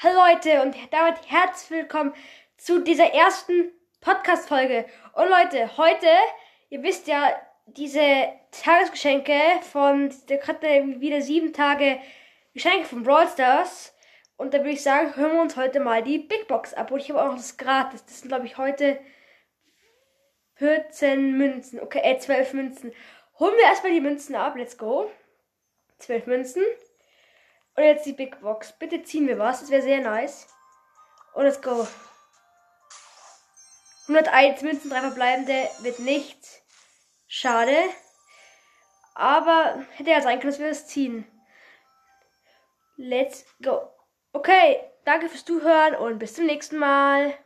Hallo 0.00 0.14
Leute 0.14 0.62
und 0.62 0.76
damit 0.92 1.28
herzlich 1.28 1.76
willkommen 1.76 2.14
zu 2.56 2.78
dieser 2.84 3.12
ersten 3.12 3.72
Podcast-Folge. 4.00 4.86
Und 5.14 5.28
Leute, 5.28 5.76
heute, 5.76 6.06
ihr 6.70 6.84
wisst 6.84 7.08
ja, 7.08 7.34
diese 7.66 8.28
Tagesgeschenke 8.52 9.34
von, 9.72 10.14
der 10.28 10.38
gerade 10.38 11.00
wieder 11.00 11.20
sieben 11.20 11.52
Tage 11.52 11.98
Geschenke 12.54 12.84
von 12.84 13.02
Brawl 13.02 13.26
Stars. 13.26 13.92
Und 14.36 14.54
da 14.54 14.58
würde 14.58 14.70
ich 14.70 14.84
sagen, 14.84 15.16
hören 15.16 15.32
wir 15.32 15.42
uns 15.42 15.56
heute 15.56 15.80
mal 15.80 16.00
die 16.04 16.18
Big 16.18 16.46
Box 16.46 16.74
ab. 16.74 16.92
Und 16.92 17.00
ich 17.00 17.10
habe 17.10 17.20
auch 17.20 17.32
noch 17.32 17.36
das 17.36 17.56
gratis. 17.56 18.04
Das 18.04 18.20
sind, 18.20 18.28
glaube 18.28 18.46
ich, 18.46 18.56
heute 18.56 19.00
14 20.58 21.36
Münzen. 21.36 21.80
Okay, 21.80 22.02
äh, 22.04 22.20
12 22.20 22.52
Münzen. 22.52 22.92
Holen 23.40 23.56
wir 23.56 23.64
erstmal 23.64 23.90
die 23.90 24.00
Münzen 24.00 24.36
ab. 24.36 24.54
Let's 24.54 24.78
go. 24.78 25.10
12 25.98 26.26
Münzen. 26.26 26.62
Und 27.78 27.84
jetzt 27.84 28.06
die 28.06 28.12
Big 28.12 28.40
Box. 28.40 28.72
Bitte 28.72 29.04
ziehen 29.04 29.28
wir 29.28 29.38
was. 29.38 29.60
Das 29.60 29.70
wäre 29.70 29.82
sehr 29.82 30.00
nice. 30.00 30.48
Und 31.32 31.44
let's 31.44 31.62
go. 31.62 31.86
101 34.08 34.62
Münzen, 34.62 34.90
drei 34.90 34.98
verbleibende 34.98 35.68
wird 35.82 36.00
nichts. 36.00 36.60
Schade. 37.28 37.76
Aber 39.14 39.80
hätte 39.92 40.10
ja 40.10 40.20
sein 40.20 40.40
können, 40.40 40.50
dass 40.50 40.58
wir 40.58 40.70
das 40.70 40.88
ziehen. 40.88 41.24
Let's 42.96 43.46
go. 43.62 43.92
Okay, 44.32 44.80
danke 45.04 45.28
fürs 45.28 45.44
Zuhören 45.44 45.94
und 45.94 46.18
bis 46.18 46.34
zum 46.34 46.46
nächsten 46.46 46.78
Mal. 46.78 47.38